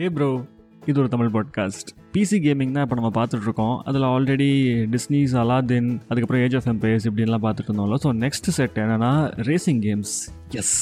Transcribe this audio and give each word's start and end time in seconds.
ஏ 0.00 0.08
bro 0.08 0.44
இது 0.86 1.00
ஒரு 1.00 1.08
Tamil 1.08 1.26
podcast 1.26 1.88
PC 2.12 2.36
gaming 2.38 2.72
தான் 2.72 2.82
இப்போ 2.82 2.96
நம்ம 2.96 3.10
பார்த்துட்ருக்கோம். 3.14 3.78
அதில் 3.84 4.02
ஆல்ரெடி 4.02 4.50
டிஸ்னிஸ் 4.90 5.36
அலாதின் 5.36 6.00
அதுக்கப்புறம் 6.08 6.42
ஏஜ் 6.42 6.56
ஆஃப் 6.56 6.66
எம்பையர்ஸ் 6.66 7.06
இப்படின்லாம் 7.08 7.42
பார்த்துட்டு 7.42 7.68
இருந்தோம்ல 7.68 7.98
ஸோ 8.02 8.12
நெக்ஸ்ட் 8.18 8.48
செட் 8.50 8.78
என்னென்னா 8.78 9.12
ரேசிங் 9.46 9.82
கேம்ஸ் 9.82 10.14
எஸ் 10.50 10.76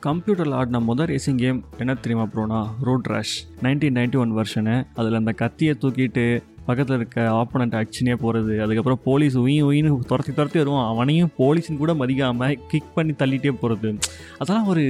கம்ப்யூட்டரில் 0.00 0.54
ஆடின 0.54 0.80
முதல் 0.80 1.06
ரேசிங் 1.06 1.38
கேம் 1.38 1.64
என்ன 1.78 1.94
தெரியுமா 1.94 2.28
ப்ரோனா 2.34 2.66
Road 2.80 3.06
Rash 3.06 3.36
nineteen 3.62 3.96
ninety 3.96 4.16
one 4.16 4.32
வருஷனு 4.36 4.86
அதில் 4.94 5.14
அந்த 5.14 5.32
கத்தியை 5.32 5.74
தூக்கிட்டு 5.80 6.26
பக்கத்தில் 6.66 6.96
இருக்க 6.96 7.20
ஆப்போனண்ட் 7.30 7.76
அடிச்சுனே 7.80 8.14
போகிறது 8.14 8.62
அதுக்கப்புறம் 8.62 9.00
போலீஸ் 9.04 9.38
உயின் 9.38 9.64
உயின்னு 9.64 9.98
துரத்தி 9.98 10.32
துரத்தி 10.32 10.58
வருவான். 10.58 10.88
அவனையும் 10.88 11.30
போலீஸ்னு 11.38 11.76
கூட 11.76 11.94
மதிக்காமல் 11.94 12.58
கிக் 12.68 12.94
பண்ணி 12.94 13.12
தள்ளிட்டே 13.12 13.52
போகிறது 13.52 13.98
அதெல்லாம் 14.38 14.66
ஒரு 14.66 14.82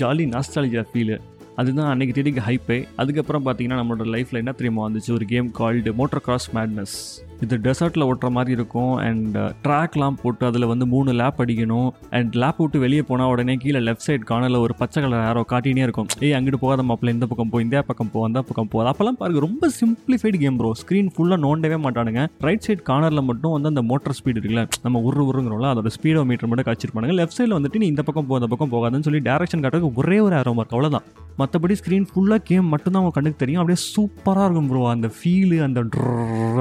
ஜாலி 0.00 0.26
நாஸ்டாலஜியா 0.34 0.84
ஃபீலு 0.92 1.18
அதுதான் 1.56 1.90
அன்றைக்கி 1.92 2.12
தேதிக்கு 2.12 2.40
ஹைப்பே 2.40 2.84
அதுக்கப்புறம் 2.96 3.46
பார்த்தீங்கன்னா 3.46 3.80
நம்மளோட 3.80 4.04
லைஃப்பில் 4.14 4.40
என்ன 4.42 4.52
தெரியுமா 4.52 4.88
வந்துச்சு? 4.88 5.10
ஒரு 5.12 5.24
game 5.24 5.50
called 5.50 5.92
motor 5.94 6.20
cross 6.20 6.48
madness 6.56 6.96
இது 7.44 7.54
டெசர்ட்டில் 7.66 8.04
ஓட்டுற 8.08 8.28
மாதிரி 8.36 8.52
இருக்கும். 8.58 8.92
அண்ட் 9.06 9.36
ட்ராக்லாம் 9.64 10.16
uh, 10.16 10.20
போட்டு 10.22 10.44
அதில் 10.48 10.66
வந்து 10.70 10.86
மூணு 10.94 11.10
லேப் 11.20 11.38
அடிக்கணும். 11.44 11.88
அண்ட் 12.16 12.34
லேப் 12.42 12.60
விட்டு 12.62 12.78
வெளியே 12.84 13.02
போனால் 13.10 13.30
உடனே 13.32 13.54
கீழே 13.62 13.80
லெஃப்ட் 13.86 14.06
சைட் 14.06 14.26
கார்னரில் 14.30 14.60
ஒரு 14.64 14.74
பச்சை 14.80 14.98
கலர் 15.04 15.24
யாரோ 15.28 15.42
காட்டினே 15.52 15.84
இருக்கும். 15.86 16.08
ஏய் 16.26 16.34
அங்கிட்டு 16.38 16.60
போகாத 16.64 16.84
மாப்பிள்ள 16.90 17.14
இந்த 17.16 17.28
பக்கம் 17.30 17.52
போ 17.52 17.60
இந்த 17.66 17.82
பக்கம் 17.90 18.10
போ 18.14 18.24
அந்த 18.28 18.42
பக்கம் 18.48 18.70
போ. 18.74 18.82
அப்போல்லாம் 18.90 19.18
பாருங்க 19.22 19.42
ரொம்ப 19.46 19.70
சிம்பிளிஃபைடு 19.80 20.40
கேம் 20.44 20.58
ப்ரோ 20.60 20.72
ஸ்க்ரீன் 20.82 21.10
ஃபுல்லாக 21.14 21.40
நோண்டவே 21.46 21.78
மாட்டானுங்க. 21.86 22.24
ரைட் 22.48 22.66
சைட் 22.68 22.84
கார்னரில் 22.90 23.26
மட்டும் 23.30 23.54
வந்து 23.56 23.72
அந்த 23.72 23.84
மோட்டர் 23.92 24.16
ஸ்பீடு 24.20 24.36
இருக்குல்ல 24.38 24.64
நம்ம 24.86 25.02
உரு 25.08 25.26
உருங்கிறோம்ல 25.30 25.72
அதோட 25.74 25.92
ஸ்பீடோ 25.96 26.22
மீட்டர் 26.30 26.50
மட்டும் 26.52 26.68
காய்ச்சிருப்பானுங்க 26.68 27.16
லெஃப்ட் 27.20 27.38
சைடில் 27.38 27.56
வந்துட்டு 27.58 27.82
நீ 27.84 27.88
இந்த 27.94 28.04
பக்கம் 28.08 28.28
போ 28.30 28.38
அந்த 28.40 28.50
பக்கம் 28.54 28.74
போகாதுன்னு 28.76 29.08
சொல்லி 29.08 29.22
டேரக்ஷன் 29.30 29.64
காட்டுறதுக்கு 29.64 30.02
ஒரே 30.04 30.20
ஒரு 30.26 30.36
ஆரோ 30.40 30.54
மார்க் 30.60 30.76
அவ்வளோதான் 30.76 31.06
மற்றபடி 31.40 31.74
ஸ்க்ரீன் 31.80 32.06
ஃபுல்லாக 32.10 32.42
கேம் 32.48 32.66
மட்டும்தான் 32.72 33.00
அவங்க 33.02 33.14
கண்ணுக்கு 33.16 33.42
தெரியும். 33.42 33.60
அப்படியே 33.62 33.80
சூப்பராக 33.94 34.46
இருக்கும் 34.46 34.68
ப்ரோ 34.70 34.82
அந்த 34.94 35.08
ஃபீலு 35.18 35.58
அந்த 35.66 35.80
ட்ரோ 35.94 36.16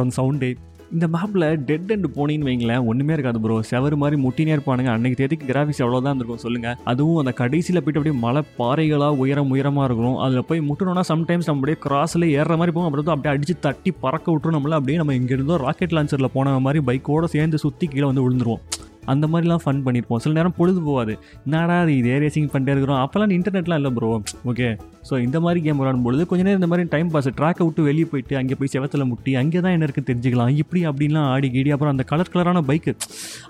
அந்த 0.05 0.21
சவுண்டே 0.21 0.51
இந்த 0.95 1.07
மேப்பில் 1.15 1.45
டெட் 1.69 1.91
அண்ட் 1.93 2.07
போனின்னு 2.15 2.47
வைங்களேன் 2.47 2.85
ஒன்றுமே 2.91 3.13
இருக்காது 3.15 3.39
ப்ரோ 3.41 3.55
செவரு 3.71 3.95
மாதிரி 4.03 4.17
முட்டினே 4.23 4.53
இருப்பானுங்க. 4.55 4.89
அன்றைக்கி 4.95 5.17
தேதிக்கு 5.19 5.49
கிராஃபிக்ஸ் 5.49 5.81
எவ்வளோதான் 5.83 6.19
இருக்கும் 6.19 6.41
சொல்லுங்கள் 6.45 6.77
அதுவும் 6.91 7.19
அந்த 7.21 7.31
கடைசியில் 7.41 7.81
போயிட்டு 7.81 7.99
அப்படியே 8.01 8.17
மலை 8.25 8.41
பாறைகளாக 8.59 9.21
உயரம் 9.23 9.51
உயரமாக 9.55 9.87
இருக்கும். 9.89 10.17
அதில் 10.25 10.47
போய் 10.51 10.65
முட்டணும்னா 10.69 11.03
சம்டைம்ஸ் 11.11 11.49
நம்ம 11.49 11.61
அப்படியே 11.61 11.79
கிராஸில் 11.85 12.27
ஏறுற 12.37 12.57
மாதிரி 12.61 12.73
போகும். 12.75 12.89
அப்புறம் 12.89 13.13
அப்படியே 13.15 13.35
அடித்து 13.35 13.57
தட்டி 13.67 13.93
பறக்க 14.05 14.27
விட்டுரும் 14.31 14.57
நம்மள. 14.57 14.79
அப்படியே 14.79 14.99
நம்ம 15.01 15.17
இங்கேருந்தோ 15.21 15.57
ராக்கெட் 15.65 15.97
லான்ச்சரில் 15.97 16.35
போன 16.37 16.59
மாதிரி 16.67 16.81
பைக்கோடு 16.91 17.33
சேர்ந்து 17.35 17.59
சுற்றி 17.65 17.87
கீழே 17.93 18.07
வந்து 18.11 18.25
விழுந்துருவோம். 18.27 18.63
அந்த 19.13 19.25
மாதிரிலாம் 19.31 19.63
ஃபன் 19.65 19.81
பண்ணியிருப்போம். 19.85 20.21
சில 20.23 20.33
நேரம் 20.37 20.55
பொழுது 20.59 20.79
போகாது. 20.87 21.13
என்னடா 21.45 21.77
இதே 21.99 22.15
ரேசிங் 22.23 22.49
பண்ணிட்டே 22.53 22.73
இருக்கிறோம். 22.75 23.01
அப்போல்லாம் 23.05 23.33
இன்டர்நெட்லாம் 23.37 23.79
இல்லை 23.81 23.91
ப்ரோ 23.97 24.09
ஓகே 24.51 24.69
ஸோ 25.09 25.13
இந்த 25.25 25.37
மாதிரி 25.45 25.59
கேம் 25.65 25.79
விளாடும்பொழுது 25.81 26.23
கொஞ்ச 26.31 26.41
நேரம் 26.47 26.61
இந்த 26.61 26.69
மாதிரி 26.71 26.87
டைம் 26.95 27.09
பாஸ் 27.13 27.29
ட்ராக்கை 27.39 27.63
விட்டு 27.67 27.87
வெளியே 27.89 28.07
போயிட்டு 28.11 28.35
அங்கே 28.41 28.55
போய் 28.59 28.71
செவத்தில் 28.75 29.07
முட்டி 29.11 29.31
அங்கே 29.41 29.59
தான் 29.65 29.75
என்ன 29.75 29.87
இருக்குது 29.87 30.09
தெரிஞ்சுக்கலாம். 30.09 30.53
இப்படி 30.63 30.81
அப்படின்லாம் 30.91 31.27
ஆடி 31.33 31.49
கீடி 31.55 31.71
அப்புறம் 31.75 31.93
அந்த 31.95 32.05
கலர் 32.11 32.31
கலரான 32.35 32.63
பைக்கு 32.69 32.93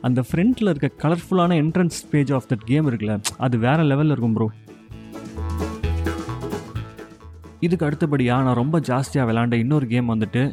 அந்த 0.10 0.24
ஃப்ரண்ட்டில் 0.30 0.72
இருக்க 0.74 0.90
கலர்ஃபுல்லான 1.04 1.58
entrance 1.64 2.00
page 2.14 2.34
of 2.38 2.50
that 2.52 2.66
game 2.72 2.90
இருக்குல்ல 2.92 3.16
அது 3.48 3.58
வேறு 3.66 3.86
லெவலில் 3.92 4.14
இருக்கும் 4.16 4.36
ப்ரோ 4.40 4.48
இதுக்கு 7.68 7.86
அடுத்தபடியாக 7.88 8.44
நான் 8.48 8.60
ரொம்ப 8.64 8.78
ஜாஸ்தியாக 8.90 9.28
விளாண்ட 9.30 9.56
இன்னொரு 9.64 9.88
கேம் 9.94 10.12
வந்துட்டு 10.14 10.44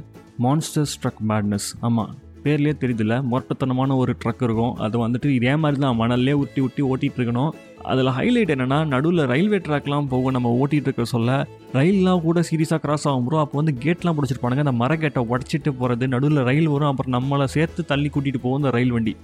மான்ஸ்டர் 0.47 0.89
ஸ்ட்ரக் 0.93 1.21
மேட்னஸ் 1.31 1.69
ஆமாம் 1.89 2.13
பேர்லேயே 2.47 2.75
தெரியுதுல்ல 2.83 3.15
மொட்டத்தனமான 3.33 3.97
ஒரு 4.03 4.15
ட்ரக் 4.25 4.45
இருக்கும். 4.49 4.75
அது 4.87 4.97
வந்துட்டு 5.07 5.31
இதே 5.39 5.55
மாதிரி 5.63 5.81
தான் 5.87 5.99
மணல்லே 6.03 6.37
உட்டி 6.43 6.61
உட்டி 6.67 6.83
ஓட்டிகிட்டு 6.91 7.21
இருக்கணும். 7.21 7.53
அதில் 7.93 8.11
ஹைலைட் 8.19 8.53
என்னென்னா 8.55 8.79
நடுவில் 8.93 9.23
ரயில்வே 9.33 9.59
ட்ராக்லாம் 9.67 10.09
போகும் 10.13 10.35
நம்ம 10.37 10.53
ஓட்டிகிட்டு 10.61 10.89
இருக்க 10.91 11.05
சொல்ல. 11.15 11.31
ரயில்லாம் 11.77 12.23
கூட 12.25 12.41
சீரியஸாக 12.49 12.81
கிராஸ் 12.85 13.07
ஆகும் 13.09 13.27
ப்ரோ 13.27 13.39
அப்போ 13.43 13.57
வந்து 13.61 13.75
கேட்லாம் 13.85 14.17
பிடிச்சிருப்பானுங்க. 14.19 14.65
அந்த 14.67 14.75
மர 14.83 14.93
கேட்டை 15.03 15.23
உடச்சிட்டு 15.33 15.71
போகிறது 15.81 16.07
நடுவில் 16.15 16.47
ரயில் 16.49 16.73
வரும். 16.75 16.91
அப்புறம் 16.93 17.15
நம்மளை 17.17 17.47
சேர்த்து 17.57 17.85
தள்ளி 17.93 18.11
கூட்டிகிட்டு 18.15 18.43
போகும் 18.45 18.61
அந்த 18.63 18.73
ரயில் 18.77 18.95
வண்டி. 18.97 19.15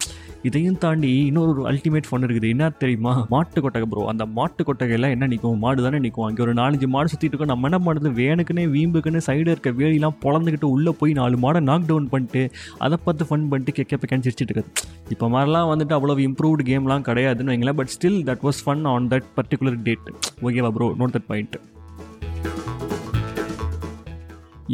இதையும் 0.49 0.79
தாண்டி 0.83 1.11
இன்னொரு 1.27 1.63
அல்டிமேட் 1.71 2.07
ஃபன் 2.09 2.25
இருக்குது. 2.27 2.49
என்ன 2.55 2.69
தெரியுமா? 2.83 3.13
மாட்டு 3.33 3.59
கொட்டகை 3.65 3.87
ப்ரோ 3.91 4.05
அந்த 4.13 4.25
மாட்டு 4.39 4.63
கொட்டகையில் 4.69 5.09
என்ன 5.15 5.27
நிற்கும் 5.33 5.61
மாடு 5.65 5.81
தானே 5.87 5.99
நிற்கும் 6.05 6.27
அங்கே 6.29 6.43
ஒரு 6.45 6.55
நாலஞ்சு 6.61 6.87
மாடு 6.95 7.11
சுற்றிட்டு 7.13 7.33
இருக்கோம். 7.35 7.53
நம்ம 7.53 7.69
என்ன 7.71 7.79
பண்ணுறது? 7.87 8.11
வேணுக்குன்னு 8.21 8.65
வீம்புக்குன்னு 8.75 9.21
சைடு 9.29 9.49
இருக்க 9.55 9.73
வேலிலாம் 9.81 10.17
பொழந்துக்கிட்டு 10.25 10.69
உள்ளே 10.77 10.95
போய் 11.03 11.13
நாலு 11.21 11.39
மாடை 11.45 11.63
நாக் 11.71 11.89
டவுன் 11.91 12.09
பண்ணிட்டு 12.15 12.43
அதை 12.87 12.99
பார்த்து 13.05 13.29
ஃபன் 13.31 13.49
பண்ணிட்டு 13.53 13.77
கெக்க 13.79 14.01
பெக்கன்னு 14.05 14.27
சிரிச்சிட்டு 14.29 14.55
இருக்குது. 14.57 14.89
இப்போ 15.15 15.29
மாதிரிலாம் 15.35 15.71
வந்துட்டு 15.73 15.97
அவ்வளோ 15.99 16.17
இம்ப்ரூவ்டு 16.29 16.69
கேம்லாம் 16.71 17.07
கிடையாதுன்னு 17.11 17.55
வைங்களேன். 17.55 17.79
But 17.83 17.93
still 17.97 18.21
that 18.31 18.45
was 18.49 18.63
fun 18.67 18.85
on 18.95 19.09
that 19.15 19.29
particular 19.39 19.79
date 19.89 20.11
ஓகேவா 20.49 20.73
ப்ரோ 20.79 20.89
நோட் 21.03 21.15
தட் 21.19 21.31
பாயிண்ட் 21.31 21.57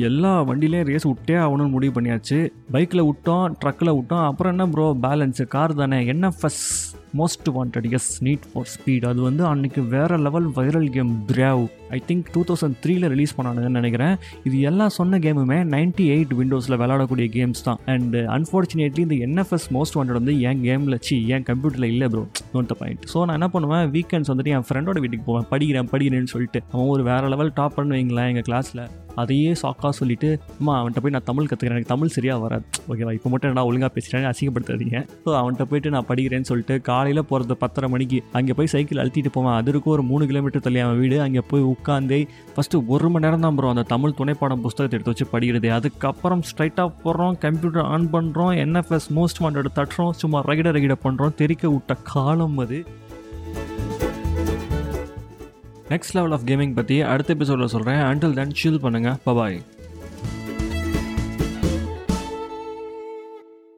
எல்லா 0.06 0.30
வண்டிலையும் 0.48 0.86
ரேஸ் 0.88 1.06
விட்டே 1.08 1.34
ஆகணும்னு 1.44 1.74
முடிவு 1.74 1.92
பண்ணியாச்சு. 1.96 2.38
பைக்கில் 2.74 3.06
விட்டோம் 3.06 3.54
ட்ரக்கில் 3.62 3.96
விட்டோம். 3.96 4.24
அப்புறம் 4.30 4.52
என்ன 4.54 4.64
ப்ரோ 4.74 4.86
பேலன்ஸு 5.04 5.44
கார் 5.54 5.72
தானே. 5.80 5.98
NFS 6.12 6.62
most 7.18 7.48
wanted 7.56 7.86
S 7.96 8.08
NEET 8.26 8.44
for 8.50 8.68
speed 8.72 9.06
அது 9.10 9.20
வந்து 9.26 9.42
அன்றைக்கி 9.50 9.82
வேறு 9.94 10.16
level 10.26 10.48
viral 10.58 10.88
game 10.96 11.12
bro 11.30 11.62
I 11.96 11.98
think 12.08 12.26
two 12.34 12.40
thousand 12.50 12.76
த்ரீல 12.84 13.08
ரிலீஸ் 13.14 13.34
பண்ணானுங்கன்னு 13.36 13.80
நினைக்கிறேன். 13.80 14.14
இது 14.48 14.58
எல்லாம் 14.70 14.92
சொன்ன 14.98 15.18
கேமுமே 15.26 15.58
நைன்டி 15.74 16.06
எயிட் 16.16 16.34
விண்டோஸில் 16.40 16.78
விளாடக்கூடிய 16.82 17.28
கேம்ஸ் 17.36 17.64
தான். 17.68 17.80
அண்ட் 17.94 18.16
அன்ஃபார்ச்சுனேட்லி 18.36 19.04
இந்த 19.06 19.18
என்எஃப்எஸ் 19.28 19.68
மோஸ்ட் 19.78 19.98
வாண்டட் 19.98 20.20
வந்து 20.20 20.36
என் 20.50 20.62
கேமில் 20.68 21.00
சி 21.08 21.18
என் 21.36 21.48
கம்ப்யூட்டரில் 21.50 21.90
இல்லை 21.94 22.08
bro 22.14 22.24
note 22.54 22.70
the 22.72 22.76
point 22.82 23.08
so 23.14 23.18
நான் 23.26 23.38
என்ன 23.40 23.50
பண்ணுவேன்? 23.56 23.86
வீக்கெண்ட்ஸ் 23.96 24.32
வந்துட்டு 24.34 24.54
என் 24.58 24.68
ஃப்ரெண்டோட 24.70 25.00
வீட்டுக்கு 25.06 25.28
போவேன். 25.30 25.48
படிக்கிறேன் 25.54 25.90
படிக்கிறேன்னு 25.94 26.34
சொல்லிட்டு. 26.36 26.62
அவன் 26.72 26.92
ஒரு 26.96 27.04
வேறு 27.10 27.34
லெவல் 27.34 27.56
டாப் 27.60 27.76
பண்ணுவீங்களா 27.78 27.96
வைங்களேன் 27.98 28.30
எங்கள் 28.32 28.46
கிளாஸில் 28.48 28.82
அதையே 29.22 29.50
சாக்காக 29.62 29.92
சொல்லிட்டு 30.00 30.30
அம்மா 30.58 30.74
அவன்கிட்ட 30.80 31.02
போய் 31.04 31.14
நான் 31.16 31.28
தமிழ் 31.30 31.48
கற்றுக்கிறேன் 31.50 31.76
எனக்கு 31.76 31.92
தமிழ் 31.94 32.14
சரியாக 32.16 32.42
வராது. 32.44 32.64
ஓகேவா 32.90 33.12
இப்போ 33.18 33.28
மட்டும் 33.32 33.56
நான் 33.58 33.68
ஒழுங்காக 33.70 33.90
பேசுகிறேன் 33.96 34.28
அசிங்கப்படுத்தாதீங்க. 34.32 34.98
ஸோ 35.24 35.30
அவன்கிட்ட 35.40 35.66
போயிட்டு 35.70 35.92
நான் 35.96 36.08
படிக்கிறேன்னு 36.10 36.50
சொல்லிட்டு 36.50 36.76
காலையில் 36.90 37.22
போகிறது 37.30 37.56
பத்தரை 37.64 37.90
மணிக்கு 37.94 38.20
அங்கே 38.40 38.56
போய் 38.60 38.72
சைக்கிள் 38.74 39.02
அழுத்திட்டு 39.04 39.32
போவேன். 39.36 39.56
அது 39.60 39.70
இருக்கும் 39.74 39.94
ஒரு 39.96 40.04
மூணு 40.10 40.26
கிலோமீட்டர் 40.32 40.64
தள்ளி 40.66 40.82
அவன் 40.86 41.00
வீடு. 41.02 41.18
அங்கே 41.26 41.44
போய் 41.52 41.66
உட்காந்தே 41.72 42.20
ஃபஸ்ட்டு 42.56 42.82
ஒரு 42.94 43.08
மணி 43.14 43.24
நேரம் 43.26 43.44
தான் 43.46 43.56
ப்ரோ 43.58 43.72
அந்த 43.74 43.86
தமிழ் 43.94 44.16
துணைப்பாடம் 44.20 44.64
புஸ்தகத்தை 44.66 44.96
எடுத்து 44.98 45.12
வச்சு 45.14 45.26
படிக்கிறது. 45.34 45.70
அதுக்கப்புறம் 45.78 46.44
ஸ்ட்ரைட்டாக 46.50 46.88
போடுறோம் 47.04 47.36
கம்ப்யூட்டர் 47.46 47.86
ஆன் 47.94 48.08
பண்ணுறோம் 48.14 48.54
என்எஃப்எஸ் 48.64 49.10
மோஸ்ட் 49.18 49.42
வாண்டட் 49.44 49.76
தட்டுறோம் 49.80 50.14
சும்மா 50.22 50.40
ரகிட 50.50 50.70
ரகிட 50.78 50.96
பண்ணுறோம் 51.06 51.36
தெரிக்க 51.42 51.64
விட்ட 51.74 51.96
காலம் 52.14 52.58
அது. 52.64 52.80
நெக்ஸ்ட் 55.90 56.14
லெவல் 56.14 56.32
ஆஃப் 56.32 56.46
கேமிங் 56.46 56.74
பற்றி 56.74 56.96
அடுத்த 57.04 57.34
எபிசோடில் 57.34 57.70
சொல்கிறேன் 57.70 58.00
அண்டில் 58.04 58.34
தென் 58.34 58.54
சில் 58.54 58.82
பண்ணுங்கள் 58.82 59.18
பபாய் 59.24 59.58